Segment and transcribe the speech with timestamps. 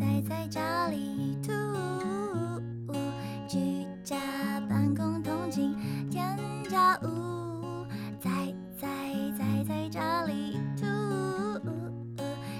[0.00, 1.52] 宅在家里吐，
[3.46, 4.16] 居家
[4.60, 5.76] 办公通勤
[6.10, 6.38] 添
[6.70, 7.84] 加物，
[8.18, 8.30] 宅
[8.78, 8.88] 宅
[9.38, 10.86] 宅在家里吐，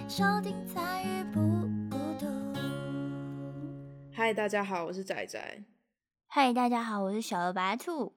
[0.06, 1.40] 收听参与不
[1.88, 2.26] 孤独。
[4.12, 5.64] 嗨，大家好，我是仔仔。
[6.26, 8.12] 嗨，大家好，我是小鹅白兔。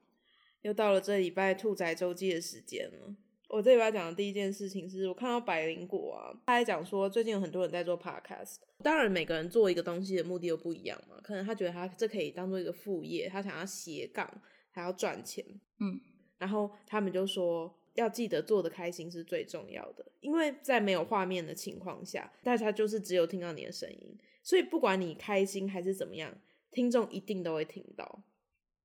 [0.64, 3.16] 又到了这礼拜兔仔周记的时间了。
[3.54, 8.56] 我这礼拜讲的第一件事情是我看到百灵果啊，他还讲说最近有很多人在做 podcast。
[8.82, 11.18] 当然，每个人做一个东西的目的又不一样嘛。
[11.22, 14.28] 可能他觉得他这可以当做一个副业，他想要斜杠，
[14.72, 15.46] 还要赚钱。
[15.80, 16.02] 嗯，
[16.40, 26.36] 然后他们就说要记得做的开心是最重要的，因为在没有画面的情况下，大家就是只有听到你的声音，所以不管你开心还是怎么样，
[26.72, 28.24] 听众一定都会听到。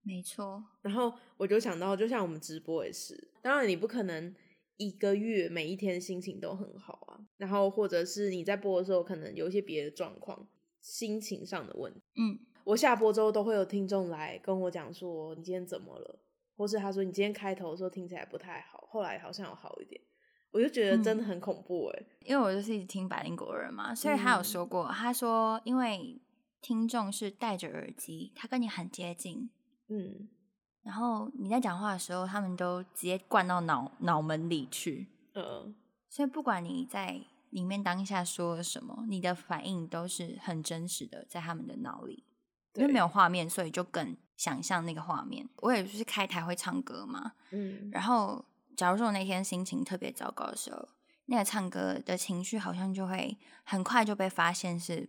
[0.02, 0.62] 没错。
[0.82, 4.34] 然后我就想到，就像我们直播也是，当然你不可能
[4.78, 7.20] 一个月每一天心情都很好啊。
[7.36, 10.48] 然后或者是你在播的时候，可能有一些别的状况，
[10.80, 12.00] 心情上的问题。
[12.16, 16.18] 嗯，我下播之后都会有听众来跟我讲说你今天怎么了，
[16.56, 20.00] 或是他说你今天开头的时候听起来不太好，后来好像有好一点。
[20.50, 26.18] 我就觉得真的很恐怖哎、因为我就是一直听百灵国人嘛，所以他有嗯说过，他说因为
[26.62, 29.50] 听众是戴着耳机，他跟你很接近，
[29.88, 30.26] 嗯，
[30.82, 35.74] 然后你在讲话的时候，他们都直接灌到脑脑门里去，嗯，
[36.08, 42.24] 所以不管你在里面当下说了什么，你的反应都是很真实的，在他们的脑里。
[42.74, 45.48] 因为没有画面，所以就更想象那个画面。
[45.56, 48.44] 我也就是开台会唱歌嘛，嗯，然后
[48.76, 50.88] 假如说我那天心情特别糟糕的时候，
[51.24, 55.08] 那个唱歌的情绪好像就会很快就被发现是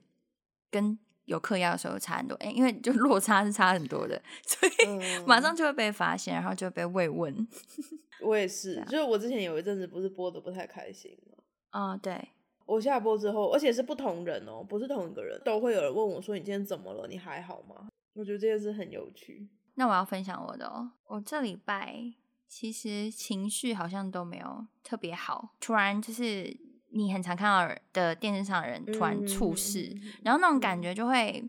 [0.72, 0.98] 跟
[1.30, 7.48] 有嗑药的时候差很多，诶因为就 落差是差很多的，所以嗯马上就会被发现，然后就被慰问。
[8.22, 11.38] 我也是，就是我之前有一阵子不是播的不太开心嘛。
[11.72, 12.30] 哦，对，
[12.66, 17.08] 我下播之后，而且是不同人哦，不是同一个人，都会有人问我说：“你今天怎么了？
[17.08, 19.48] 你还好吗？”我觉得这件事很有趣。
[19.76, 22.12] 那我要分享我的哦，我这礼拜
[22.48, 26.58] 其实情绪好像都没有特别好，突然就是
[26.92, 31.44] 你很常看到的电视上的人突然猝死，嗯然后那种感觉就会，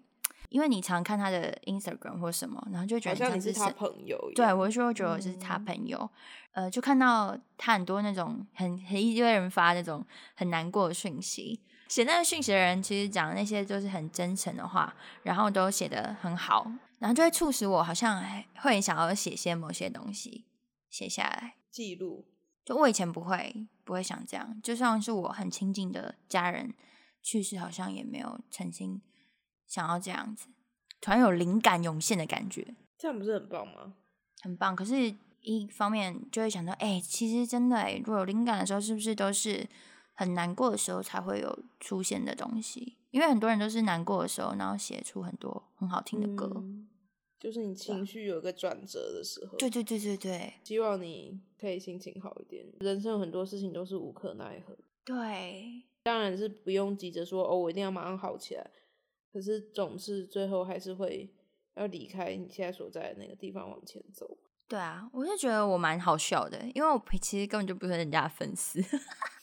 [0.48, 4.18] 因为你常看他的 Instagram 或什么，然后就会觉好得是像你是他朋友。
[4.34, 6.10] 对，我就会觉得我是他嗯朋友，
[6.52, 20.44] 呃，就看到他很多那种很很一堆人发那种很难过的讯息，写那个讯息的人其实讲的那些就是很真诚的话，然后都写的很好，然后就会促使我好像哎会很想要写些某些东西
[20.88, 21.54] 写下来。
[21.70, 22.26] 记录，
[22.64, 26.72] 就我以前不会不会想这样，就算是我很亲近的家人
[27.20, 29.02] 去世，好像也没有曾经
[29.66, 30.46] 想要这样子，
[31.00, 32.76] 突然有灵感涌现的感觉。
[32.96, 33.94] 这样不是很棒吗？
[34.42, 34.76] 很棒。
[34.76, 39.68] 可是，一方面就会想到，哎、其实真的、哎，如果有灵感的时候，是不是都是
[40.14, 42.96] 很难过的时候才会有出现的东西？
[43.10, 46.48] 因为很多人都是难过的时候，然后写出很多很好听的歌。
[46.54, 46.86] 嗯
[47.40, 49.56] 就是你情绪有一个转折的时候。
[49.56, 52.64] 对对对对对希望你可以心情好一点。
[52.80, 58.70] 人生有很多事情都是无可奈何，对，当然是不用急着说哦，我一定要马上好起来。
[59.32, 61.32] 可是总是最后还是会
[61.76, 64.36] 要离开你现在所在的那个地方往前走。
[64.68, 68.80] 对啊，我就觉得我蛮好笑的，因为我其实根本就不是人家的粉丝，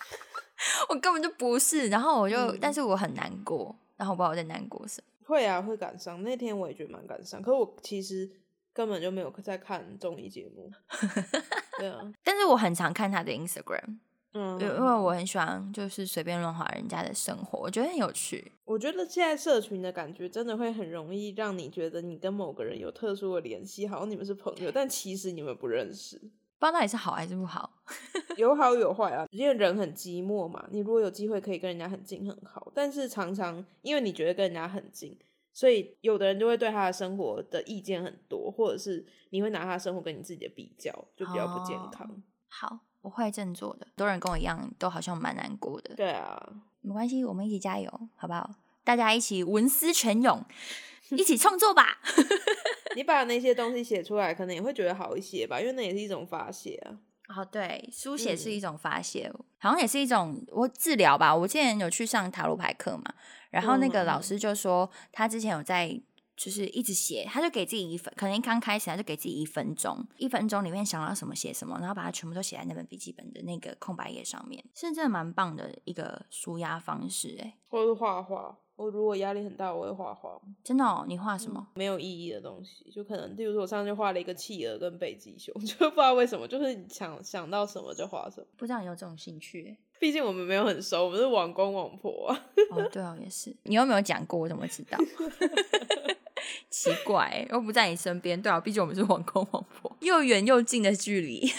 [0.89, 1.87] 我根本就不是。
[1.89, 5.16] 然后我就，嗯但是我很难过，然后我不知道我在难过什么。
[5.27, 6.23] 会啊，会感伤。
[6.23, 8.29] 那天我也觉得蛮感伤，可是我其实
[8.73, 10.71] 根本就没有在看综艺节目。
[11.77, 13.99] 对啊，但是我很常看他的 Instagram，
[14.33, 18.51] 嗯，因为因为我很喜欢就是随便乱划人家的生活，我觉得很有趣。
[18.63, 26.19] 我觉得现在社群的感觉真的会很容易让你觉得你跟某个人有特殊的联系，好像你们是朋友，但其实你们不认识。
[26.59, 27.71] 不知道到底是好还是不好。
[28.37, 30.67] 有好有坏啊，因为人很寂寞嘛。
[30.71, 35.17] 你如果有机会可以跟人家很近很好，但是常常因为你觉得跟人家很近，
[35.53, 42.21] 所以有的人就会对他的生活的意见很多，或者是你会拿他的生活跟你自己的比较，就比较不健康。
[42.47, 43.85] 好，我会振作的。
[43.85, 45.95] 很多人跟我一样，都好像蛮难过的。
[45.95, 48.49] 对啊，没关系，我们一起加油，好不好？
[48.83, 50.41] 大家一起文思泉涌，
[51.17, 51.99] 一起创作吧。
[52.95, 56.97] 你把那些东西写出来，可能也会觉得好一些吧，因为那也是一种发泄啊。
[57.35, 61.35] 哦，对，书写是嗯一种发泄，好像也是一种我治疗吧。
[61.35, 63.03] 我之前有去上塔罗牌课嘛，
[63.51, 66.01] 然后那个老嗯师就说，他之前有在
[66.37, 77.37] 就是一直写，他就给自己一分，可能刚开始他就给自己一分钟，一分钟里面想到什么写什么，然后把它全部都写在那本笔记本的那个空白页上面，是真的蛮棒的一个舒压方式。
[77.41, 78.57] 哎，或者是画画。
[78.77, 81.67] 我如果压力很大，我会画画，真的哦，你画什么？
[81.73, 88.45] 没有意义的东西，就可能，例如说我上次就画了一个企鹅跟北极熊， 就不知道为什么，就是想想到什么就画什么。
[88.55, 89.77] 不知道你有这种兴趣欸？
[89.99, 92.45] 毕竟我们没有很熟，我们是网公网婆啊。
[92.69, 93.55] 哦，对哦，也是。
[93.63, 94.97] 你有没有讲过，我怎么知道？
[96.69, 98.39] 奇怪，又不在你身边。
[98.39, 101.41] 对啊，毕竟我们是网公网婆，又远又近的距离。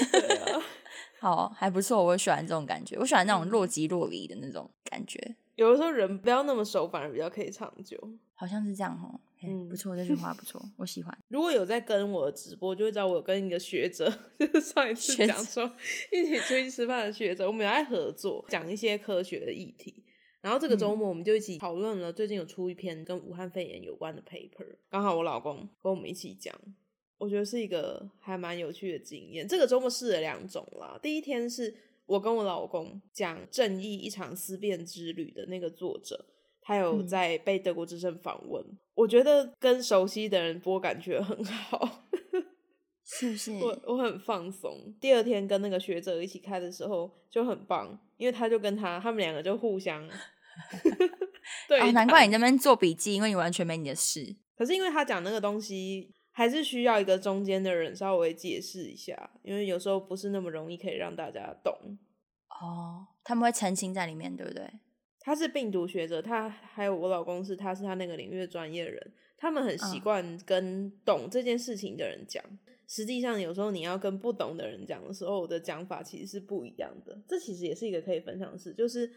[1.19, 2.97] 好，还不错，我喜欢这种感觉。
[2.99, 5.37] 我喜欢那种若即若离的那种感觉。
[5.57, 7.99] 有的时候人不要那么熟，反而比较可以长久。
[8.35, 9.21] 好像是这样哦。
[9.43, 11.17] 嗯，不错，这句话不错，我喜欢。
[11.29, 15.71] 如果有在跟我直播，就会知道我有跟一个学者， 就是上一次讲说
[16.13, 20.05] 一起出去吃饭的学者，我们有在合作讲一些科学的议题。
[20.41, 26.55] 然后这个周末我们就一起讨论了最近有出一篇跟武汉肺炎有关的 paper，刚好我老公跟我们一起讲，
[27.19, 29.47] 我觉得是一个还蛮有趣的经验。
[29.47, 31.75] 这个周末试了两种啦，第一天是
[32.07, 36.25] 我跟我老公讲《正义一场思辨之旅》的那个作者。
[36.61, 38.63] 他有在被德国之声访问，
[38.95, 42.05] 我觉得跟熟悉的人播感觉很好，
[43.07, 43.53] 是不是？
[43.53, 44.95] 我我很放松。
[45.01, 50.07] 第二天跟那个学者一起开的时候就很棒，因为他就跟他他们两个就互相，
[51.67, 54.37] 对，难怪你那边做笔记，因为你完全没你的事。
[54.55, 61.99] 可是因为他讲那个东西，还是需要一个中间的人稍微解释一下，因为有时候不是那么容易可以让大家懂。
[62.63, 64.71] 哦，他们会澄清在里面，对不对？
[65.19, 72.41] 他是病毒学者，他还有我老公是，他是他那个领域的专业人，他们很习惯跟懂这件事情的人讲。
[72.87, 77.21] 实际上，有时候你要跟不懂的人讲的时候，我的讲法其实是不一样的。
[77.27, 79.11] 这其实也是一个可以分享的事，就是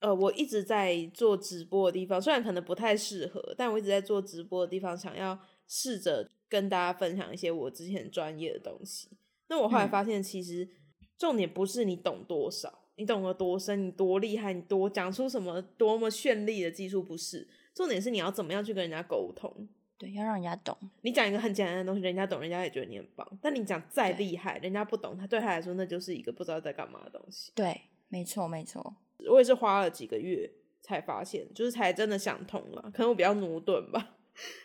[0.00, 9.08] 呃，我一直在做直播的地方，虽然可能不太适合，但我一直在做直播的地方，想要试着跟大家分享一些我之前专业的东西。
[9.48, 10.68] 那我后来发现，其实
[11.16, 12.82] 重点不是你懂多少。
[12.98, 19.68] 你懂得多深，你多厉害，你多讲出什么多么绚丽的技术，不是重点是你要怎么样去跟人家沟通。
[19.98, 20.74] 对，要让人家懂。
[21.02, 23.38] 你讲一个很简单的东西，人家懂，人家也觉得你很棒。
[23.42, 27.52] 但你讲再厉害，人家不懂，他对他来说那就是一个不知道在干嘛的东西。
[27.54, 28.96] 对，没错，没错。
[29.28, 32.90] 我也是花了几个月才发现，就是才真的想通了。
[32.94, 34.15] 可能我比较驽钝吧，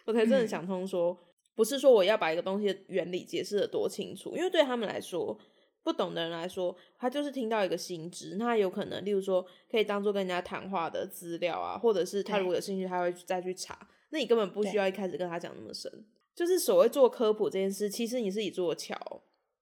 [0.06, 1.18] 我才真的想通，说
[1.56, 5.38] 不是说我要把一个东西的原理解释的多清楚，因为对他们来说。
[5.83, 13.88] 不懂的人来说，他就是听到一个新知，那有可能，例如说，可以当做跟人家谈话的资料啊，或者是他如果有兴趣，他会再去查。
[14.12, 15.91] 那你根本不需要一开始跟他讲那么深。
[16.35, 18.95] 就是所谓做科普这件事，其实你是一座桥，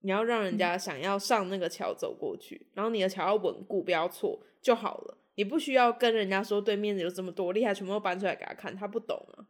[0.01, 5.17] 你要让人家想要上那个桥走过去，然后你的桥要稳固，不要错就好了。
[5.35, 9.47] 你不需要跟人家说对面有这么多厉害，全部都搬出来给他看，他不懂啊，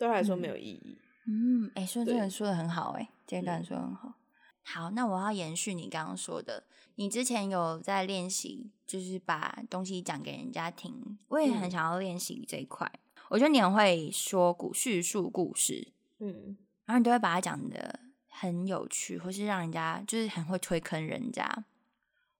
[0.00, 0.96] 对他来说没有意义。
[1.26, 4.14] 嗯，哎，说这个说的很好，哎，这段说的很好。
[4.62, 6.64] 好，那我要延续你刚刚说的，
[6.94, 11.18] 你之前有在练习，就是把东西讲给人家听。
[11.28, 12.90] 我也很想要练习这一块。
[13.28, 16.56] 我觉得你很会说故叙述故事，嗯，
[16.86, 21.66] 然后你都会把它讲的很有趣，或是让人家就是很会推坑人家。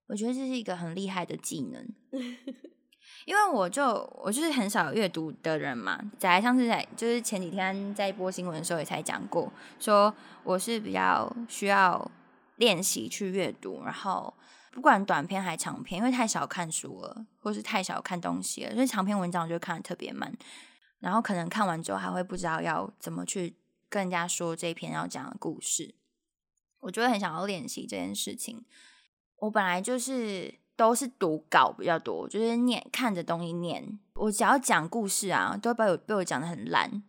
[0.06, 1.86] 我觉得这是一个很厉害的技能，
[3.24, 3.86] 因为我就
[4.22, 6.00] 我就是很少阅读的人嘛。
[6.18, 10.14] 在上次在就是前几天在播新闻的时候也才讲过，说
[10.44, 12.10] 我是比较需要。
[12.60, 14.34] 练习去阅读，然后
[14.70, 20.30] 不管短篇还长篇，因为太少看书了，或是太少看东西了，所以长篇文章我就看的特别慢。
[20.98, 23.56] 然后可能看完之后还会不知道要怎么去
[23.88, 25.94] 跟人家说这篇要讲的故事。
[26.80, 28.62] 我就会很想要练习这件事情。
[29.38, 33.98] 我本来就是都是读稿比较多，就是念看着东西念。
[34.14, 37.02] 我只要讲故事啊，都被我被我讲的很烂，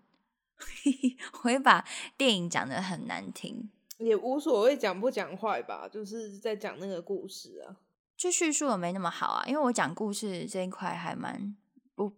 [1.32, 1.86] 我会把
[2.18, 3.70] 电影讲的很难听。
[3.98, 7.80] 也无所谓讲不讲坏吧，就是在讲那个故事啊，
[8.18, 11.56] 就叙述的没那么好啊，因为我讲故事这一块还蛮
[11.96, 12.12] 不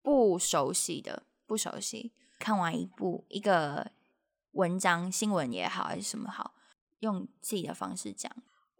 [0.00, 2.12] 不熟悉的，不熟悉。
[2.38, 3.90] 看完一部一个
[4.52, 6.54] 文章，新闻也好还是什么好，
[7.00, 8.34] 用自己的方式讲。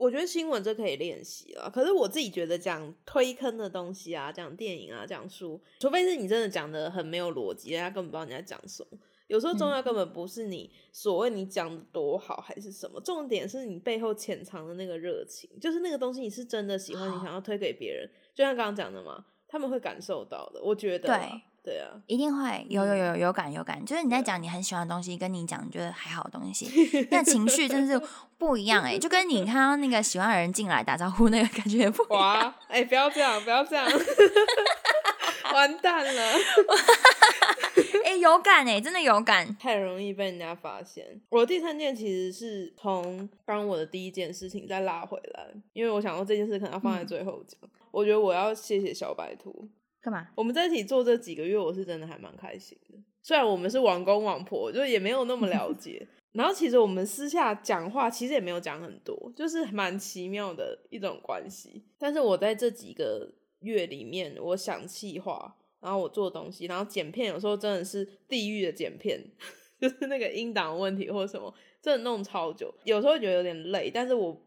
[0.04, 8.99] 我觉得新闻这可以练习了，可是我自己觉得讲推坑的东西啊，讲电影啊，讲书，除非是你真的讲的很没有逻辑，人家根本不知道你在讲什么。
[9.28, 20.62] 有时候重要根本不是你所谓你讲的多好还是什么，重点是你背后潜藏的那个热情，就是那个东西你是真的喜欢，你想要推给别人，就像刚刚讲的嘛，他们会感受到的。
[20.62, 21.16] 我觉得，对
[21.64, 26.68] 对啊，一定会有有有有感有感，就是你在讲你很喜欢的东西，跟你讲你觉得还好的东西，
[27.11, 28.06] 那情绪真的是
[28.37, 32.54] 不一样哎，就跟你看到那个喜欢的人进来打招呼那个感觉不一样。
[32.68, 33.88] 哎，不要这样，不要这样，
[35.54, 36.23] 完蛋了。
[38.04, 41.18] 哎，有感哎，真的有感，太容易被人家发现。
[41.30, 47.59] 我第三件其实是从刚我的第一件事情再拉回来，因为我想说这件事可能要放在最后讲。
[47.90, 49.68] 我觉得我要谢谢小白兔，
[50.04, 50.28] 干嘛？
[50.34, 52.99] 我们在一起做这几个月，我是真的还蛮开心的。
[53.23, 56.06] 虽然我们是王公王婆，就也没有那么了 解。
[56.32, 61.82] 然后其实我们私下讲话，其实也没有讲很多，就是蛮奇妙的一种关系。
[61.96, 69.18] 但是我在这几个月里面，我想气话，然后我做东西，然后剪片，有时候真的是地狱的剪片，
[69.80, 74.38] 就是那个音档问题或什么，真的弄超久，有时候觉得有点累，但是我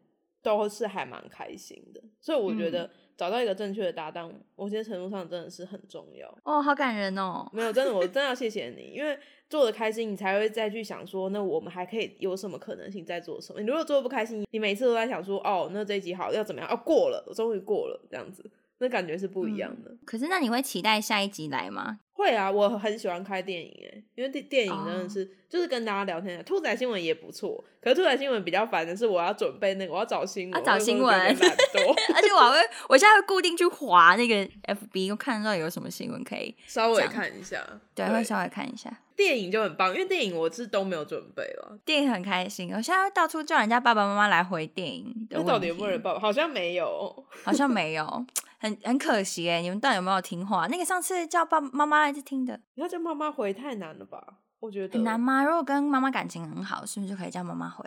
[0.43, 2.03] 都是还蛮开心的。
[2.21, 2.87] 所以我觉得
[3.17, 6.31] 找到一个正确的搭档，某些程度上真的是很重要。
[6.43, 7.49] 哦，好感人哦！
[7.51, 9.17] 没有，真的，我 真的要谢谢你，因为
[9.49, 13.59] 做的开心，你才会再去想说，那我们还可以有什么可能性再做什么？
[13.59, 16.69] 你如果做的不开心，你每次都在想说，哦，那这一集好要怎么样？
[16.69, 18.47] 哦，过了，我终于过了，这样子，
[18.77, 19.97] 那感觉是不一样的。
[20.05, 21.99] 可是那你会期待下一集来吗？
[22.17, 32.57] 会啊，我很喜欢开电影诶，因为电电影真的是、就是跟大家聊天，兔仔新闻也不错，可是兔仔新闻比较烦的是我要准备那个，我要找新闻，啊找新闻 而且我还会，
[32.89, 34.35] 我现在会固定去划那个
[34.73, 37.63] FB，我看到有什么新闻可以，稍微看一下。
[37.93, 38.91] 对，会稍微看一下。
[39.17, 41.77] 电影就很棒，因为电影我是都没有准备了。
[41.83, 45.39] 电影很开心，我现在会到处叫人家爸爸妈妈来回电影的。
[45.39, 46.19] 那到底有没有人爸？
[46.19, 47.25] 好像没有。
[47.43, 48.25] 好像没有，
[48.59, 50.67] 很很可惜哎，你们到底有没有听话？
[50.67, 54.23] 那个上次叫爸爸妈妈来是听的，你要叫妈妈回太难了吧？
[54.59, 55.43] 我觉得很难吗？
[55.43, 57.83] 如果跟妈妈感情很好，是不是就可以叫妈妈回？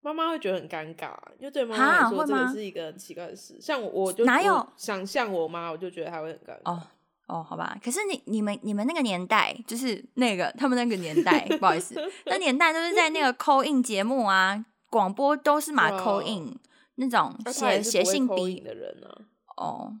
[0.00, 3.60] 妈妈会觉得很尴尬，因为对妈哈妈来说，这个是一个很奇怪的事。
[3.60, 6.72] 像我，我就哪有我想象我妈，我就觉得她会很尴尬。
[6.72, 6.82] 哦
[7.26, 7.78] 哦，好吧。
[7.82, 11.94] 可是你你们你们那个年代，就是那个他们那个年代， 不好意思，
[12.26, 16.58] 那年代都是在那个 call in 节目啊，广播都是马 call in
[16.96, 19.24] 那种写写信笔的人啊。
[19.56, 19.98] 哦，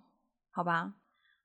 [0.50, 0.92] 好吧，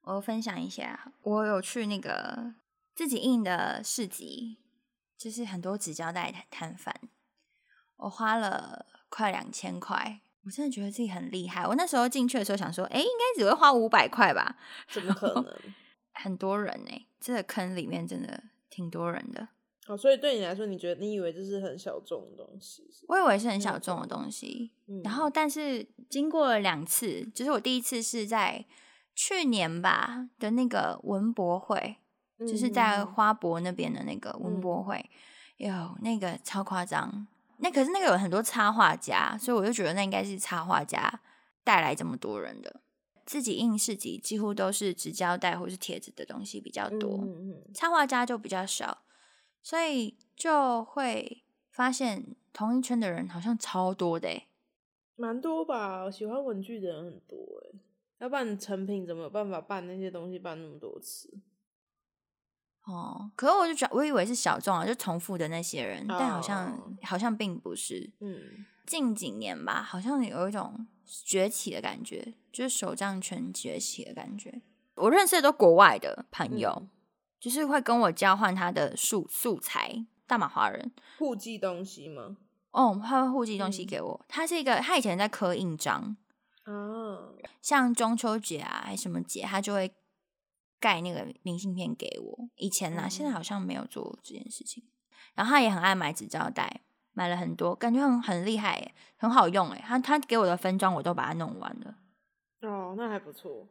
[0.02, 2.54] 我分享一下，我有去那个
[2.96, 4.58] 自己印的市集，
[5.18, 6.96] 就是很多纸胶带摊摊贩，
[7.98, 11.64] 我花了快两千块，我真的觉得自己很厉害。
[11.68, 14.58] 我那时候进去的时候想说，哎，应该只会花五百块吧，
[14.90, 15.46] 怎么可能？
[16.12, 19.48] 很多人呢、这个坑里面真的挺多人的。
[19.86, 22.84] 好，所以对你来说，你觉得你以为这是很小众的东西？
[23.08, 28.66] 我以为是很小众的东西，嗯然后但是经过了两次，就是我第一次是在
[29.14, 31.98] 去年吧的那个文博会，
[32.40, 35.10] 就是在嗯花博那边的那个文博会，
[35.58, 37.28] 有那个超夸张。
[37.62, 41.22] 那可是那个有很多插画家，所以我就觉得那应该是插画家
[41.64, 42.82] 带来这么多人的。
[43.26, 49.04] 自己印市集几乎都是纸胶带或是贴纸的东西比较多，嗯嗯嗯插画家就比较少，
[49.62, 54.48] 所以就会发现同一圈的人好像超多的欸
[55.16, 56.10] 蛮多吧。
[56.10, 57.80] 喜欢文具的人很多哎，
[58.20, 61.32] 要不然成品怎么有办法办那些东西办那么多次？
[62.92, 63.32] 哦。
[63.36, 68.10] 可是我就觉得，我以为是小众啊，就重复的那些人，但好像哦好像并不是。
[68.20, 74.62] 嗯，近几年吧，好像有一种崛起的感觉，就是手账圈崛起的感觉。
[74.96, 76.90] 我认识的都国外的朋友，嗯
[77.40, 80.92] 就是会跟我交换他的素素材，大马华人。
[81.18, 82.36] 互寄东西吗？
[82.72, 84.26] 哦，他会互寄东西嗯给我。
[84.28, 86.18] 他是一个，他以前在刻印章，
[86.66, 89.90] 嗯，像中秋节啊，还什么节，他就会
[90.80, 92.50] 盖那个明信片给我。
[92.56, 94.84] 以前啦，现在嗯好像没有做这件事情。
[95.36, 96.82] 然后他也很爱买纸胶带，
[97.14, 99.84] 买了很多，感觉很很厉害耶，很好用哎。
[99.86, 101.98] 他他给我的分装我都把它弄完了。
[102.62, 103.70] 哦，那还不错。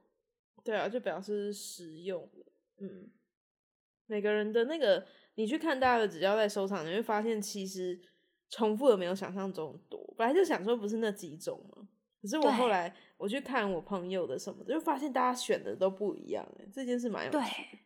[0.65, 2.45] 对啊，就表示实用的。
[2.81, 3.11] 嗯，
[4.07, 8.01] 每个人的那个，你去看大家的纸胶带收藏，你会发现其实
[8.49, 10.15] 重复的没有想象中多。
[10.17, 11.78] 本来就想说不是那几种嘛，
[12.21, 16.47] 可是我后来我去看我朋友的什么的，就发现大家选的都不一样。
[16.59, 17.79] 哎，这件事蛮有趣对的。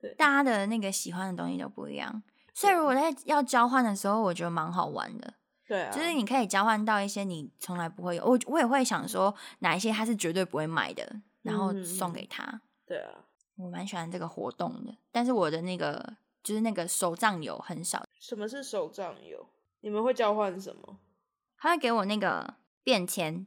[0.00, 5.34] 对大家的那个喜欢的东西都不一样，所以如果在要交换的时候，我觉得蛮好玩的。
[5.66, 12.60] 对啊，就是你可以交换到一些你从来不会有，我我也会想说哪一些他是绝对不会买的，然后送嗯给他。
[12.86, 13.24] 对啊，
[13.56, 19.46] 我蛮喜欢这个活动的，但是我的那个就是那个手账有很少，什么是手账有？
[19.80, 20.98] 你们会交换什么
[21.56, 23.46] 他会给我那个便签，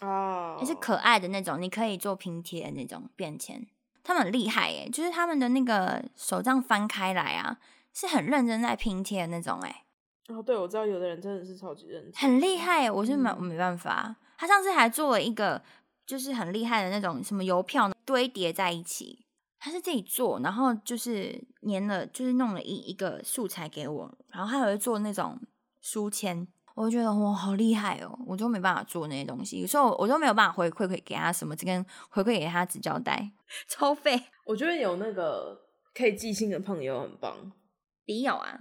[0.00, 0.56] 啊？
[0.60, 3.66] 也是可爱的那种，你可以做拼贴的那种便签。
[4.02, 7.58] 他们很厉害耶，就是他们的那个手账翻开来啊，
[7.92, 9.84] 是很认真在拼贴的那种，哎，
[10.28, 12.90] 哦，对，我知道有的人真的是超级认真，很厉害耶。
[12.90, 15.62] 我是没嗯没办法，他上次还做了一个
[16.06, 19.26] 就是很厉害的那种什么邮票堆叠在一起，
[19.58, 21.38] 他是自己做，然后就是
[21.68, 25.38] 粘了，就是弄了一一个素材给我，然后他还会做那种
[25.82, 26.48] 书签。
[26.74, 28.18] 我就觉得哇，好厉害哦！
[28.26, 33.30] 我就没办法做那些东西，所以我我都没有办法回馈给给他什么，这跟回馈给他纸胶带，
[33.68, 34.22] 超费。
[34.44, 35.60] 我觉得有那个
[35.94, 37.52] 可以寄信的朋友很棒。
[38.06, 38.58] 你有啊？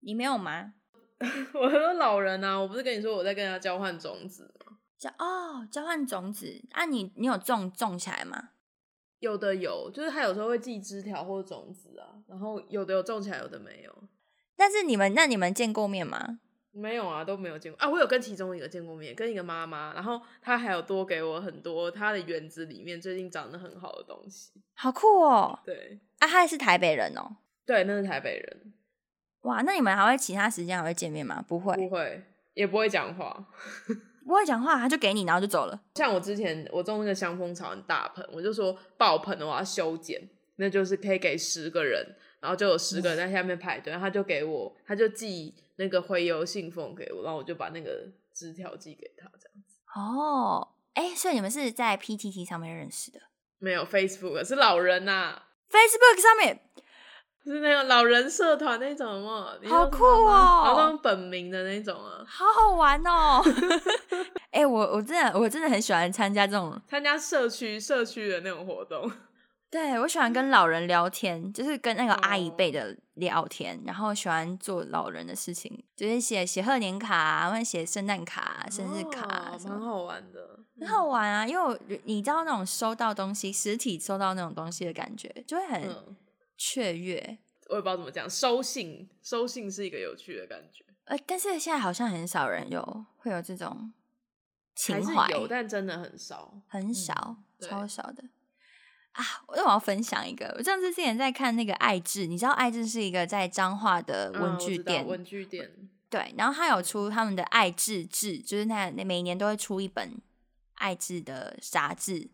[0.00, 0.74] 你没有吗？
[1.54, 4.76] 我很多老人啊，我不是跟你说我在跟他交换种子吗？
[4.98, 8.50] 交哦，交换种子啊你，你有种种起来吗？
[9.20, 13.96] 有的有，就是他有时候会寄枝条或种子啊，然后有的有种起来，有的没有。
[14.56, 16.40] 但是你们那你们见过面吗？
[16.72, 17.88] 没有啊，都没有见过啊。
[17.88, 24.52] 我有跟其中一个见过面，跟一个妈妈，然后她还有多给我很多她的园子里面最近长得很好的东西。
[24.74, 25.58] 好酷哦！
[25.64, 27.36] 对啊，她也是台北人哦。
[27.64, 28.72] 对，那是台北人。
[29.42, 31.44] 哇，那你们还会其他时间还会见面吗？
[31.46, 32.22] 不会，不会，
[32.54, 33.46] 也不会讲话。
[34.24, 35.80] 不会讲话，他就给你，然后就走了。
[35.96, 40.20] 像我之前我种那个香蜂草很大盆，我就说爆盆的我要修剪，
[40.56, 42.06] 那就是可以给十个人，
[42.42, 49.76] 然后就有十个人在下面排队，他就给我，他就寄那个回邮信封给我，然后我就把那个纸条寄给他，这样子。
[49.94, 53.20] 哦，哎，所以你们是在 PTT 上面认识的？
[53.60, 56.60] 没有 Facebook，是老人呐，Facebook 上面。
[57.44, 59.54] 是那个老人社团那种吗？
[59.68, 60.62] 好酷哦！
[60.64, 63.42] 然后用本名的那种啊，好好玩哦！
[64.52, 69.10] 哎，我我真的我真的很喜欢参加这种参加社区社区的那种活动。
[69.72, 81.46] 对，我喜欢跟老人聊天，就是跟那个阿姨辈的聊天，然后喜欢做老人的事情，就是写写贺年卡，啊或者写圣诞卡、生日卡，蛮好玩的，很好玩啊！
[81.46, 85.90] 因为你知道那种收到东西，实体收到那种东西的感觉，就会很。
[86.58, 87.38] 雀跃，
[87.70, 88.28] 我也不知道怎么讲。
[88.30, 90.84] 收信，收信是一个有趣的感觉。
[91.06, 93.92] 呃，但是现在好像很少人有会有这种
[94.76, 98.22] 情怀，有，但真的很少，很少，超少的
[99.12, 99.24] 啊！
[99.48, 105.70] 那我要分享一个，我上次之前在看那个爱智，你知道爱智是一个在彰化的文具店，文具店
[106.10, 110.20] 对，然后他有出他们的爱智志，就是那那每年都会出一本
[110.74, 112.28] 爱智的杂志，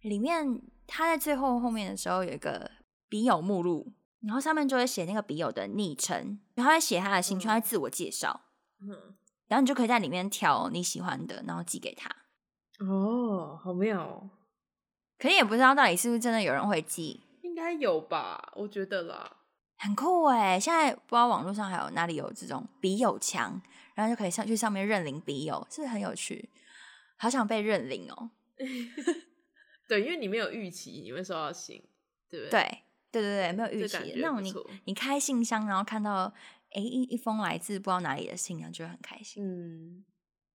[0.00, 2.70] 里面他在最后后面的时候有一个。
[3.12, 8.46] 笔友目录，然后上面就会写那个笔友的昵称，然后会写他的兴趣，会自我介绍，
[8.80, 8.88] 嗯，
[9.48, 12.08] 然后你就可以在里面挑你喜欢的，然后寄给他。
[12.78, 14.30] 哦，好妙！
[15.22, 18.52] 可是也不知道到底是不是真的有人会寄，应该有吧？
[18.56, 19.36] 我觉得啦，
[19.78, 20.58] 很酷哎！
[20.58, 23.62] 现在不知道网络上还有哪里有这种笔友墙，
[23.94, 26.50] 然后就可以上去上面认领笔友，是不是很有趣？
[27.18, 28.30] 好想被认领哦！
[29.86, 31.80] 对，因为你没有预期你会收到信，
[32.28, 32.60] 对不对？
[32.60, 32.78] 对。
[33.12, 34.14] 对对对，没有预期。
[34.16, 34.52] 那种你
[34.86, 36.32] 你开信箱，然后看到
[36.72, 39.44] 哎一一封来自不知道哪里的信，然后就会很开心。
[39.44, 40.04] 嗯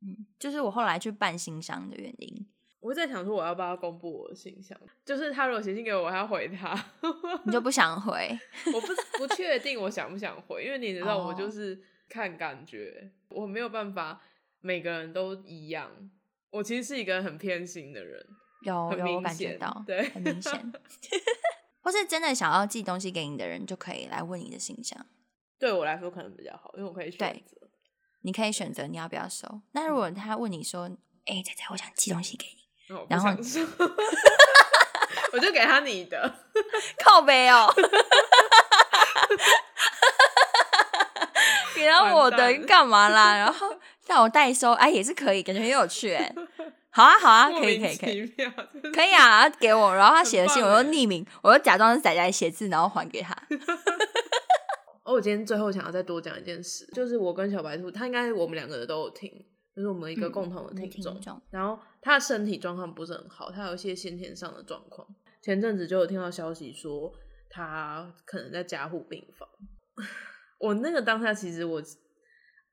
[0.01, 2.47] 嗯，就是我后来去办信箱的原因。
[2.79, 4.77] 我在想说，我要不要公布我的信箱？
[5.03, 6.73] 就是他如果写信给我，我还要回他，
[7.45, 8.37] 你就不想回？
[8.73, 8.87] 我不
[9.17, 14.21] 不确定我想不想回，因为你知道我就是看感觉，我没有办法
[14.61, 15.91] 每个人都一样。
[16.51, 18.25] 我其实是一个很偏心的人，
[18.61, 20.73] 有有感觉到，对，很明显。
[21.81, 25.05] 或是真的想要寄东西给你的人，就可以来问你的信箱。
[25.59, 27.67] 对我来说可能比较好，因为我可以选择。
[28.21, 29.61] 你可以选择你要不要收。
[29.71, 30.89] 那如果他问你说
[31.25, 32.66] ：“哎，仔仔，我想寄东西给你。”
[33.09, 33.29] 然后
[35.33, 36.33] 我就给他你的
[37.03, 37.71] 靠背哦，
[41.75, 43.35] 给他我的干嘛啦？
[43.37, 43.75] 然后
[44.07, 46.33] 让我代收，哎，也是可以，感觉很有趣哎。
[46.89, 48.25] 好啊，好啊，可以，可以，可以，
[48.91, 49.47] 可以啊！
[49.49, 53.35] 给我，然后他写的信，我就匿名，我就假装是仔仔写字，然后还给他。
[55.03, 59.31] 哦，我今天最后想要再多讲一件事，就是我跟小白兔，他应该我们两个人都有听，
[59.77, 61.41] 就是我们一个共同的听众。
[61.51, 65.07] 然后他的身体状况不是很好，他有一些先天上的状况。
[65.41, 67.13] 前阵子就有听到消息说
[67.49, 69.47] 他可能在加护病房。
[70.59, 71.81] 我那个当下其实我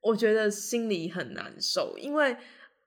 [0.01, 2.35] 我觉得心里很难受，因为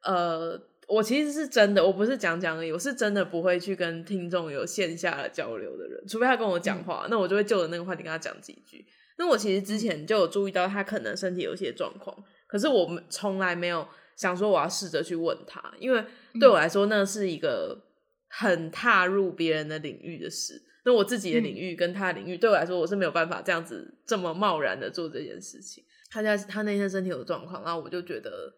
[0.03, 0.61] 呃。
[0.91, 8.87] 我其实是真的，我不是讲讲而已，我是真的不会去跟听众有线下的交流的人，除非他跟我讲话，那我就会就着那个话题跟他讲几句。
[9.19, 13.87] 那我其实之前就有注意到他可能身体有些状况，可是我们从来没有
[14.19, 16.05] 想说我要试着去问他，因为
[16.39, 17.87] 对我来说那是一个
[18.29, 20.63] 很踏入别人的领域的事。
[20.85, 25.83] 那我自己的领域跟他的领域，对我来说我是没有办法这样子这么贸然的做这件事情。
[26.11, 28.53] 他家他那天身体有状况，然后我就觉得。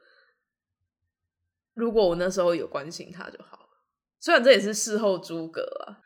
[1.75, 3.69] 如果我那时候有关心他就好了，
[4.19, 6.03] 虽然这也是事后诸葛啊。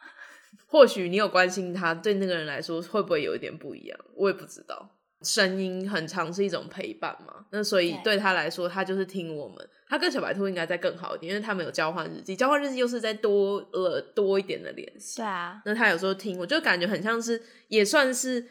[0.66, 3.98] 或许你有关心他，对那个人来说会不会有一点不一样？
[4.14, 4.94] 我也不知道。
[5.24, 9.68] 声音很长是一种陪伴嘛，那所以对他来说，他就是听我们。
[9.88, 15.16] 他跟小白兔应该再更好一点，因为他们有交换日记，交换日记又是再多了多一点的联系。
[15.16, 18.44] 对啊，那他有时候听，我就感觉很像是，也算是，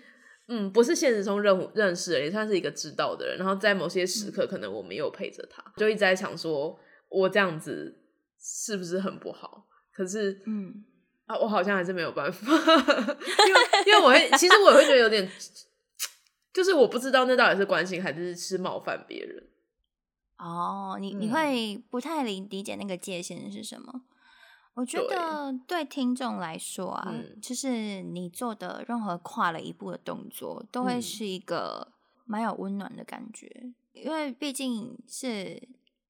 [0.48, 3.38] 嗯，不是现实中认认识的，也算是一个知道的人。
[3.38, 6.80] 然后在某些时刻，可能我们有陪着他，就一直在想说。
[7.16, 7.96] 我这样子
[8.42, 9.68] 是不是很不好？
[9.94, 10.84] 可是，嗯
[11.28, 12.48] 啊，我好像还是没有办法，
[13.46, 15.30] 因为因为我会，其实我也会觉得有点，
[16.54, 19.44] 就是我不知道那到底是关心还是是冒犯别人。
[20.38, 24.02] 哦，你你会不太理理解那个界限是什么？
[24.76, 31.94] 我觉得对听众来说啊，嗯就是你做的任何跨了一步的动作，都会嗯是一个
[32.26, 35.62] 蛮有温暖的感觉，因为毕竟是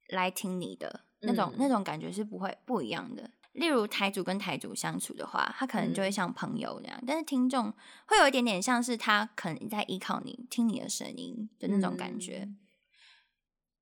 [0.07, 3.29] 来听你的那种、嗯那种感觉是不会不一样的。
[3.53, 7.73] 例如台主跟台主相处的话，他可能就会嗯像朋友那样，但是听众
[8.05, 12.41] 会有一点点像是他可能在依靠你听你的声音的那种感觉。
[12.43, 12.59] 嗯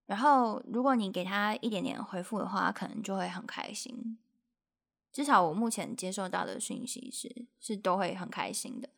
[0.08, 4.18] 然后，如果你给他一点点回复的话，他可能就会很开心。
[5.10, 8.90] 至少我目前接受到的讯息是，是都会很开心的。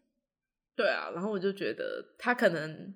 [0.75, 2.95] 对啊，然后我就觉得他可能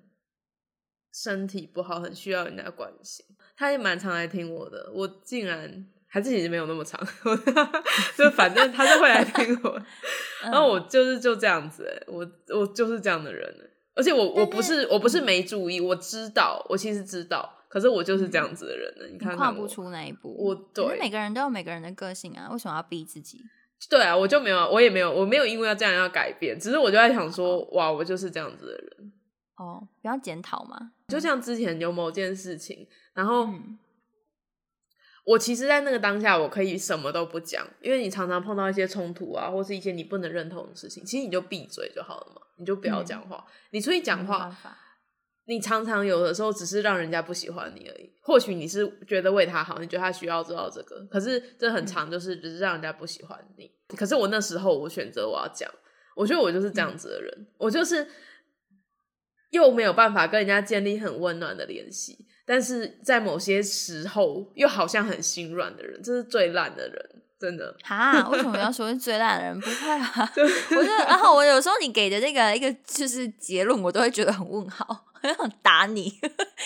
[1.12, 3.24] 身体不好，很需要人家关心。
[3.56, 6.98] 他也蛮常来听我的，我竟然还是其实没有那么长，
[8.16, 9.80] 就反正他就会来听我。
[10.42, 19.04] 然后我就是就这样子、欸，我我就是这样的人、欸，而且我我不是我不是没注意，我知道，我其实知道，可是我就是这样子的人呢。
[19.06, 23.40] 你你看跨不出那一步，我对每个人都有每个人的个性啊，为什么要逼自己？
[23.88, 29.12] 对啊，我就没有，我也没有，我没有因为要这样要改变，只是我就在想说，哇，我就是这样子的人。
[29.56, 30.92] 哦，不要检讨嘛。
[31.08, 33.78] 就像之前有某件事情，然后嗯
[35.28, 43.44] 我其实，在那个当下，我可以什么都不讲，因为你常常碰到一些冲突啊，或是一些你不能认同的事情，其实你就闭嘴就好了嘛，你就不要讲话。
[43.70, 44.56] 你出去讲话
[45.44, 48.10] 你常常有的时候只是让人家不喜欢你而已。
[48.22, 53.70] 或许你是觉得为他好，你觉得他需要知道这个，可是这很长，就是只是让人家不喜欢你。
[53.96, 55.70] 可是我那时候，我选择我要讲，
[56.16, 58.08] 我觉得我就是这样子的人，我就是
[59.50, 67.76] 又没有办法跟人家建立很温暖的联系，但是在某些时候又好像很心软的人，这是最烂的人，真的。
[67.84, 69.60] 哈，为什么要说是最烂的人？
[69.60, 70.32] 不会啊，
[70.74, 76.10] 我就然后我有时候你给的那个一个就是结论，我都会觉得很问号，很想打你。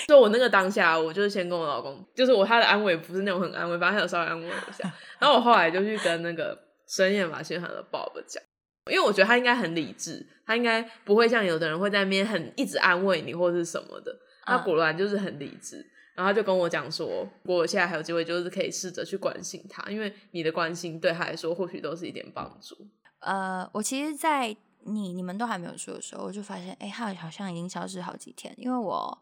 [0.06, 4.88] 就我那个当下，我就是先跟我老公，就是我他的安慰不是那种很安慰，反正他有稍微安慰我一下。
[5.18, 8.40] 然后我后来就去跟那个深夜马戏团的 Bob 讲，
[8.88, 14.16] 因为我觉得他应该很理智，他应该不会像有的人会在那边很一直安慰你或是什么的。
[14.42, 15.78] 他嗯果然就是很理智，
[16.14, 22.76] 然后他就跟我讲说，我现在还有机会，就是可以试着去关心他，因为你的关心对他来说或许都是一点帮助。
[23.20, 28.52] 呃，我其实，在你你们都还没有说的时候，我就发现，哎、他好像已经消失好几天。
[28.56, 29.18] 因为我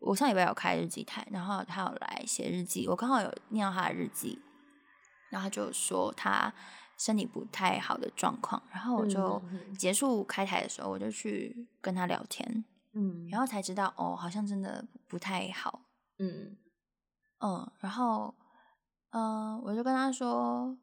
[0.00, 4.40] 我上礼拜有开日记台，然后他有来写日记，我刚好有念到他的日记，
[5.30, 6.52] 然后他就说他
[6.98, 9.40] 身体不太好的状况，然后我就
[9.78, 13.26] 结束开台的时候，我就去跟他聊天，嗯。
[13.28, 15.86] 然后才知道哦，好像真的不太好，
[16.18, 16.56] 嗯。
[17.40, 18.34] 嗯，然后，
[19.10, 20.76] 嗯、我就跟他说，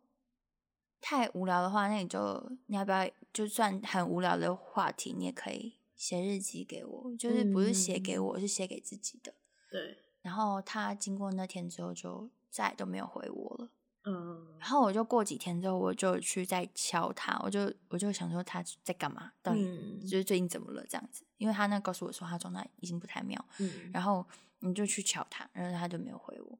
[1.01, 9.33] 太无聊的话，那你就你要不要，就算很无聊的话题，你也可以写日记给我，就是不是写给我，是写给自己的。
[9.69, 13.69] 对，然后他经过那天之后，就再也都没有回我了。
[14.05, 14.47] 嗯。
[14.59, 19.99] 然后我就过几天之后，我就去再敲他，我就我就想说他在干嘛，到底嗯。
[20.01, 21.25] 就是最近怎么了这样子？
[21.37, 23.91] 因为他那告诉我说他状态已经不太妙，嗯。
[23.93, 24.25] 然后
[24.59, 26.59] 你就去敲他，然后他就没有回我。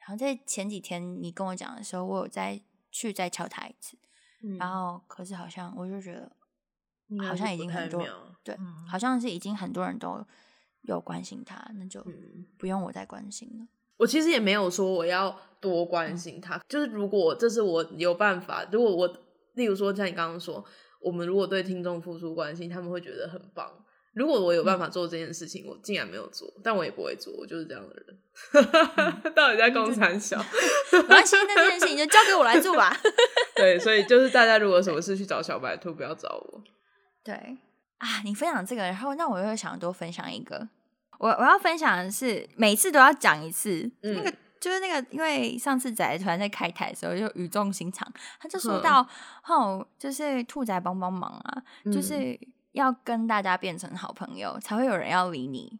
[0.00, 3.96] 然后在前几天你跟我讲的时候，我有再去再敲他一次，
[4.42, 4.56] 嗯。
[4.58, 6.32] 然后可是好像我就觉得
[7.26, 8.06] 好像已经很多
[8.42, 8.86] 对，嗯。
[8.86, 10.26] 好像是已经很多人都
[10.82, 12.46] 有关心他，那就嗯。
[12.56, 13.68] 不用我再关心了。
[13.98, 19.06] 我其实也没有说我要多关心他，就是如果这是我有办法，如果我
[19.54, 20.64] 例如说像你刚刚说，
[21.00, 23.70] 我们如果对听众付出关心，他们会觉得很棒。
[24.14, 28.18] 如果我有办法做这件事情，我竟然没有做，但我也不会做，我就是这样的人。
[29.34, 30.38] 到底在共产小？
[30.92, 32.96] 没关系，那这件事情就交给我来做吧。
[33.54, 36.62] 对，所以就是大家如果什么事去找小白兔，不要找我。
[37.22, 37.34] 对
[37.98, 40.68] 啊，你分享这个，然后那我又想多分享一个。
[41.18, 44.14] 我我要分享的是，每次都要讲一次，嗯。
[44.16, 49.06] 那个就是那个，因为上次仔突然在开台的时候就语重心长，他就说到，
[49.46, 52.02] 哦，就是兔仔帮帮忙啊，就嗯。
[52.02, 52.40] 是
[52.72, 55.78] 要跟大家变成好朋友，才会有人要理你，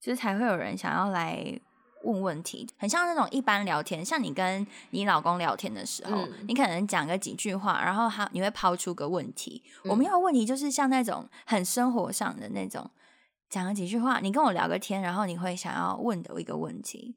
[0.00, 1.44] 就是才会有人想要来
[2.04, 6.32] 问问题，很像那种一般聊天，像你跟你老公聊天的时候，嗯。
[6.48, 9.62] 你可能讲个几句话，然后他你会抛出个问题。
[9.84, 9.98] 我嗯。
[9.98, 12.88] 们要问题就是像那种很生活上的那种，
[13.50, 17.16] 讲了几句话，你跟我聊个天，然后你会想要问的一个问题。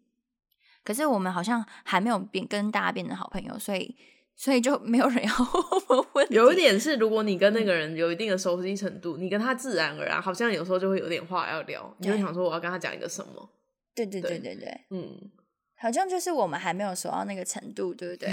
[0.84, 3.96] 可是我们好像还没有变跟大家变成好朋友，所以
[4.36, 5.32] 所以就没有人要
[6.14, 6.28] 问。
[6.30, 13.50] 有一点是，如果你跟嗯那个人有一定的熟悉程度，你跟他自然而然，好像有时候就会有点话要聊，你就想说我要跟他讲一个什么。
[13.96, 15.32] 对对对对对对，嗯，
[15.78, 18.28] 好像就是我们还没有熟到那个程度，对不对？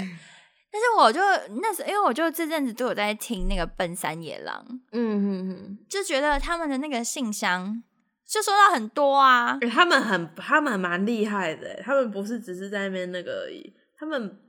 [0.73, 1.19] 但是我就
[1.61, 7.83] 那时，因为我就这阵子都有在听那个奔山野狼，嗯嗯就觉得他们的那个信箱
[8.31, 14.39] 就收到很多啊，嗯，他们很，他们蛮厉害的，他们不是只是在那边那个而已，他们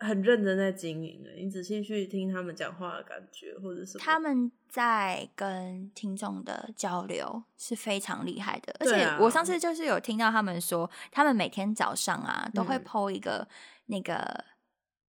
[0.00, 12.84] 很认真在经营诶，你仔细去听他们讲话的感觉，或者什么，他们在跟听众的交流是非常厉害的，而且我上次就是有听到他们说，他们每天早上啊都会嗯。
[12.84, 13.46] PO 一个
[13.86, 14.44] 那个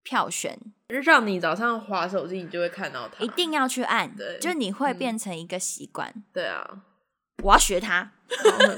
[0.02, 4.98] 票选，让你早上划手机，你就会看到它，一定要去按对，就你会嗯。
[4.98, 6.12] 变成一个习惯。
[6.34, 6.82] 对啊，
[7.44, 8.12] 我要学他，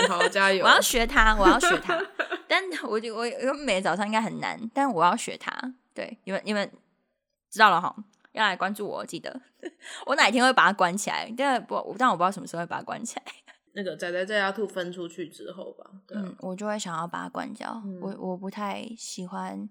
[0.07, 0.63] 好好，加油！
[0.65, 1.99] 我要学他，我要学他。
[2.47, 5.51] 但我就我我每天早上应该很难，但我要学他。
[5.93, 6.71] 对，你们你们
[7.49, 7.95] 知道了哈，
[8.31, 9.41] 要来关注我，记得
[10.05, 13.23] 我哪天会把它关起来，但不但我不知道什么时候会把它关起来。
[13.75, 17.81] 那个仔仔在家兔分出去之后吧，对啊嗯，我就会想要把它关掉。
[17.83, 19.67] 嗯我我不太喜欢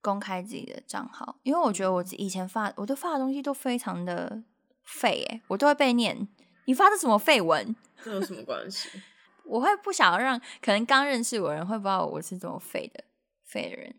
[0.00, 4.42] 公开自己的账号，因为我觉得我以前发我都发的东西都非常的
[4.82, 6.26] 废，哎，我都会被念
[6.64, 7.76] 你发的什么废文。
[8.06, 8.88] 这有什么关系？
[9.44, 13.02] 我会不想要让可能刚认识我的人会不知道我是怎么废的
[13.44, 13.94] 废的人。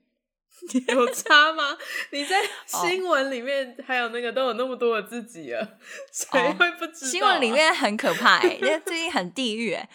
[0.87, 1.77] 有差吗？
[2.11, 2.39] 你在
[2.73, 5.77] 哦新闻里面还有那个都有那么多的自己了，
[6.11, 9.87] 谁会不知道啊、新闻里面很可怕哎、因为最近很地狱哎、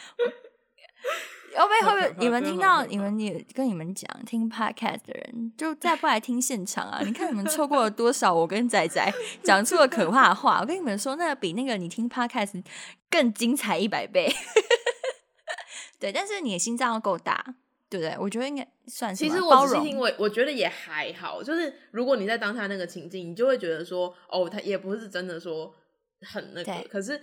[1.54, 7.00] 要不然会不你们听到你们也跟你们讲听 podcast 的人，就再不来听现场啊？
[7.04, 9.12] 你看你们错过了多少我跟仔仔
[9.44, 10.60] 讲出了可怕的话。
[10.60, 12.62] 我跟你们说，那个比那个你听 podcast
[13.10, 14.32] 更精彩一百倍。
[16.00, 17.54] 对，但是你的心脏要够大，
[17.88, 18.16] 对不对？
[18.18, 21.42] 我觉得应该算是其实吧包容我仔细听，我我觉得也还好。
[21.42, 25.72] 就是如果你在当下那个情境，你就会觉得说，哦，他也不是真的说
[26.22, 27.20] 很那个，可是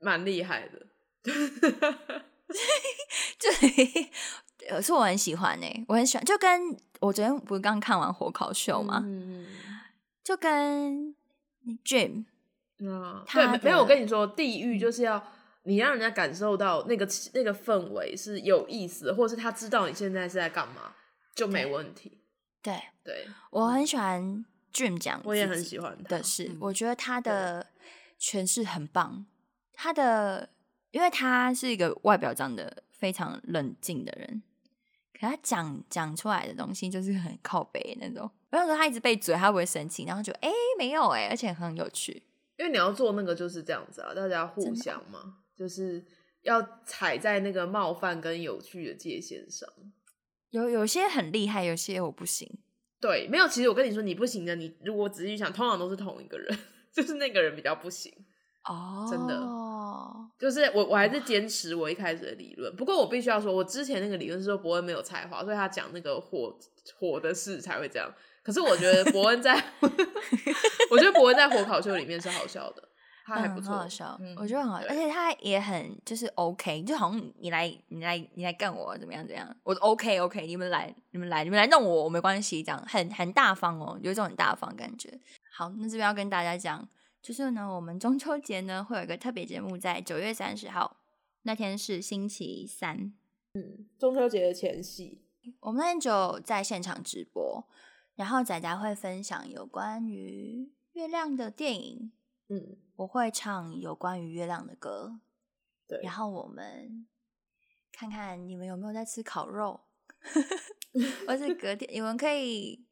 [0.00, 0.86] 蛮厉害的。
[3.38, 3.48] 就
[4.68, 9.46] 呃是我很喜欢哎、我很喜欢，就跟我昨天不是刚看完火烤秀嘛，嗯，
[10.24, 11.14] 就跟
[11.84, 12.24] Jim
[12.86, 13.78] 啊，他对，没没有。
[13.78, 15.22] 我跟你说，地狱就是要
[15.64, 20.94] 你让人家感受到那个那个氛围是有意思的，或者是他知道你现在是在干嘛，
[21.34, 22.18] 就没对问题。
[22.62, 27.66] 对对，我很喜欢 Jim 讲，我也很喜欢他的是，嗯我觉得他的
[28.20, 29.24] 诠释很棒。
[29.72, 30.50] 他的，
[30.90, 34.42] 因为他是一个外表长得非常冷静的人，
[35.12, 38.30] 可他讲讲出来的东西就是很靠北那种。
[38.50, 42.22] 我想说他一直被嘴，他不会生气，然后就哎、诶没有哎、而且很有趣。
[42.56, 46.04] 因为你要做那个就是这样子啊，大家互相嘛，就是
[46.42, 49.68] 要踩在那个冒犯跟有趣的界限上。
[50.50, 52.50] 有有些很厉害，有些我不行。
[52.98, 53.46] 对，没有。
[53.46, 56.58] 其实我跟你说，你不行的，你如果仔细想，通常都是同一个人，
[56.90, 58.12] 就是那个人比较不行。
[58.64, 59.40] 哦，真的
[60.38, 62.74] 就是我，我还是坚持我一开始的理论。
[62.76, 66.56] 不过我必须要说，我之前那个理论是说伯恩没有才华，所以他讲那个火
[66.98, 68.08] 火的事才会这样。
[68.42, 69.54] 可是我觉得伯恩在，
[70.90, 72.82] 我觉得伯恩在火烤秀里面是好笑的，
[73.26, 85.10] 他还不嗯错，很好笑，嗯我觉得很好，笑而且他也很就是 OK，就好像你来你来你来干我怎么样怎么样，我 OK OK，你们来你们来你们来弄我，我没关系，这样很很大方哦，有一种很大方的感觉。
[85.54, 86.88] 好，那这边要跟大家讲，
[87.28, 90.96] 就是呢，我们中秋节呢会有一个特别节目，在九月三十号
[91.42, 93.12] 那天是星期三，
[93.52, 95.20] 嗯中秋节的前夕，
[95.60, 97.68] 我们那天就在现场直播，
[98.14, 102.12] 然后仔仔会分享有关于月亮的电影，
[102.48, 105.20] 嗯，我会唱有关于月亮的歌，
[105.86, 107.06] 对，然后我们
[107.92, 109.82] 看看你们有没有在吃烤肉，
[111.28, 112.86] 或是隔天你们可以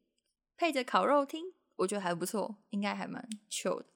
[0.59, 3.87] 配着烤肉听，我觉得还不错，应该还蛮 chill 的。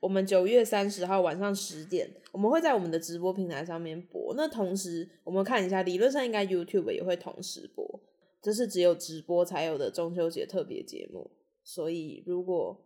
[0.00, 4.34] 我们九月三十号晚上十点，我们会在我们的直播平台上面播。
[4.34, 8.00] 那同时，我们看一下，理论上应该 YouTube 也会同时播，
[8.40, 11.30] 这是只有直播才有的中秋节特别节目。
[11.62, 12.80] 所以，如果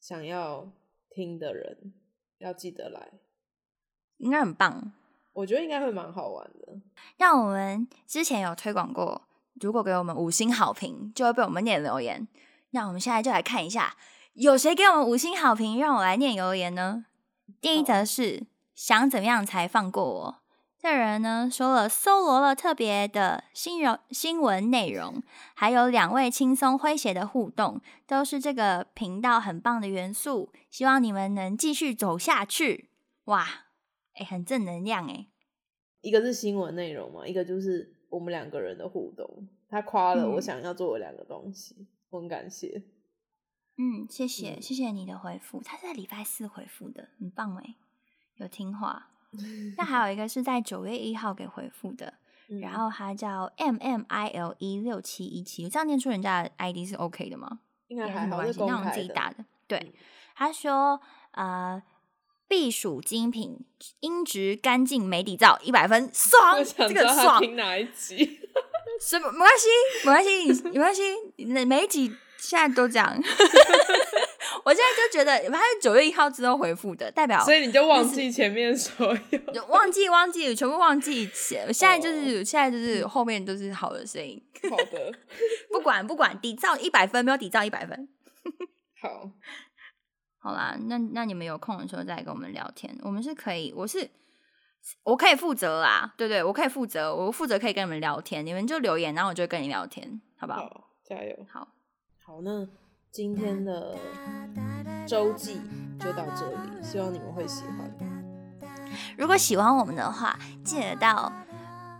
[0.00, 0.72] 想要
[1.10, 1.92] 听的人，
[2.38, 3.12] 要记得来。
[4.16, 4.92] 应该很棒。
[5.34, 6.80] 我觉得应该会蛮好玩的。
[7.18, 9.28] 让我们之前有推广过，
[9.60, 12.26] 如果给我们五星好评，就会被我们念留言。
[12.70, 13.94] 那我们现在就来看一下，
[14.38, 17.06] 有谁给我们五星好评，让我来念留言呢？
[17.58, 20.42] 第一则是想怎么样才放过我？
[20.78, 25.22] 这人呢说了，搜罗了特别的新闻新闻内容，
[25.54, 30.52] 还有两位轻松诙谐的互动，都是这个频道很棒的元素。
[30.68, 32.90] 希望你们能继续走下去。
[33.24, 33.46] 哇，
[34.16, 35.28] 哎、很正能量哎。
[36.02, 39.48] 一个是新闻内容嘛，一个就是我们两个人的互动。
[39.70, 42.82] 他夸了我嗯想要做的两个东西，我很感谢。
[43.78, 45.62] 嗯，谢谢，嗯谢谢你的回复。
[45.62, 47.74] 他是在礼拜四回复的，很棒哎，
[48.36, 49.08] 有听话。
[49.76, 52.14] 那还有一个是在九月一号给回复的，
[52.48, 57.60] 嗯然后他叫 M M I L 一六七一七，这样念出人家的 ID 是 OK 的吗？
[57.88, 58.92] 应该还好，是没关系，那我们。
[58.92, 59.44] 自己打的。
[59.66, 59.92] 对嗯，
[60.34, 61.00] 他说
[61.32, 61.82] 呃，
[62.48, 63.58] 避暑精品，
[64.00, 68.40] 音质干净，没底噪，一百分， 爽这个爽，听哪一集。
[69.02, 69.68] 什么没关系，
[70.06, 71.02] 没关系，没关系，
[71.36, 73.16] 你每一集现在都这样。
[74.64, 79.38] 我现在就觉得他是九月一号之后回复的，代表所以你就忘记前面所有。
[79.52, 81.64] 就 忘记忘记全部忘记写。
[81.72, 85.12] 现在就是现在就是后面都是好的声音，好的，
[85.70, 88.08] 不管不管底噪一百分，没有底噪一百分。
[89.00, 89.30] 好，
[90.38, 94.10] 好啦，那那你们有空的时候再跟我们聊天，我们是可以，我是
[95.04, 100.60] 我可以负责啦，对对，我可以负责，我负责可以跟你们聊天，你们就留言，然后我就跟你聊天，好不好？
[100.60, 101.36] 好，加油。
[101.52, 101.68] 好，
[102.28, 102.66] 好，那
[103.12, 103.94] 今天的
[105.06, 105.60] 周记
[106.00, 107.88] 就到这里，希望你们会喜欢。
[109.16, 111.32] 如果喜欢我们的话，记得到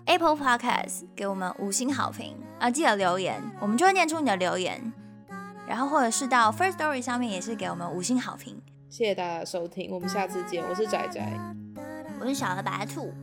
[0.06, 4.92] Apple Podcast 给我们五星好评啊，记得留言，我们就会念出你的留言。
[5.64, 8.60] 然后或者是到 First Story 上面也是给我们五星好评。
[8.90, 10.64] 谢谢大家的收听，我们下次见。
[10.68, 11.22] 我是仔仔，
[12.18, 13.14] 我是小的白兔。